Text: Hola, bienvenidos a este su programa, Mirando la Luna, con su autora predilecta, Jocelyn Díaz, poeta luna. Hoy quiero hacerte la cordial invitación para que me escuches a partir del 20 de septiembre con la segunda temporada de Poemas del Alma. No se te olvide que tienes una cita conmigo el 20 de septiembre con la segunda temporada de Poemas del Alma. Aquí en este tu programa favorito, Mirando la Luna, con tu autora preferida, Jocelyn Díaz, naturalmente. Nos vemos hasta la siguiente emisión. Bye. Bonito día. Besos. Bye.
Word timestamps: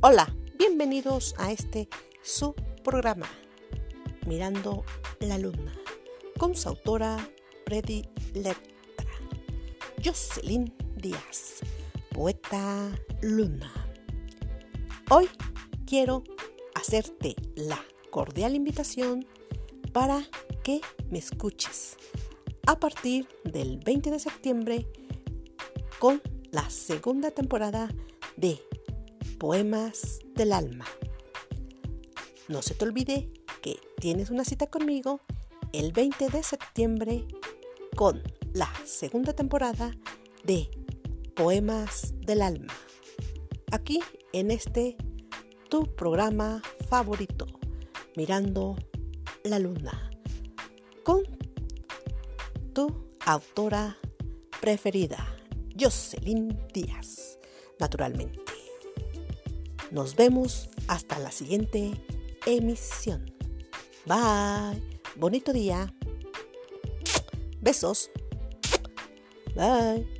Hola, 0.00 0.32
bienvenidos 0.56 1.34
a 1.38 1.50
este 1.50 1.88
su 2.22 2.54
programa, 2.84 3.26
Mirando 4.28 4.84
la 5.18 5.38
Luna, 5.38 5.76
con 6.38 6.54
su 6.54 6.68
autora 6.68 7.28
predilecta, 7.64 9.04
Jocelyn 10.04 10.72
Díaz, 10.94 11.62
poeta 12.14 12.96
luna. 13.22 13.72
Hoy 15.10 15.28
quiero 15.84 16.22
hacerte 16.76 17.34
la 17.56 17.84
cordial 18.12 18.54
invitación 18.54 19.26
para 19.92 20.22
que 20.62 20.80
me 21.10 21.18
escuches 21.18 21.96
a 22.68 22.78
partir 22.78 23.26
del 23.42 23.78
20 23.78 24.12
de 24.12 24.20
septiembre 24.20 24.86
con 25.98 26.22
la 26.52 26.70
segunda 26.70 27.32
temporada 27.32 27.88
de 28.36 28.60
Poemas 29.38 30.18
del 30.34 30.52
Alma. 30.52 30.84
No 32.48 32.60
se 32.60 32.74
te 32.74 32.84
olvide 32.84 33.30
que 33.62 33.78
tienes 34.00 34.30
una 34.30 34.44
cita 34.44 34.66
conmigo 34.66 35.20
el 35.72 35.92
20 35.92 36.28
de 36.28 36.42
septiembre 36.42 37.24
con 37.94 38.20
la 38.52 38.68
segunda 38.84 39.34
temporada 39.34 39.96
de 40.42 40.68
Poemas 41.36 42.14
del 42.18 42.42
Alma. 42.42 42.74
Aquí 43.70 44.00
en 44.32 44.50
este 44.50 44.96
tu 45.68 45.84
programa 45.94 46.60
favorito, 46.88 47.46
Mirando 48.16 48.74
la 49.44 49.60
Luna, 49.60 50.10
con 51.04 51.22
tu 52.72 52.88
autora 53.24 53.98
preferida, 54.60 55.36
Jocelyn 55.78 56.58
Díaz, 56.72 57.38
naturalmente. 57.78 58.47
Nos 59.90 60.16
vemos 60.16 60.68
hasta 60.86 61.18
la 61.18 61.30
siguiente 61.30 61.92
emisión. 62.46 63.32
Bye. 64.06 64.82
Bonito 65.16 65.52
día. 65.52 65.92
Besos. 67.60 68.10
Bye. 69.54 70.17